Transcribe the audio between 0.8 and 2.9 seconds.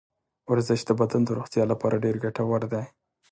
د بدن د روغتیا لپاره ډېر ګټور دی.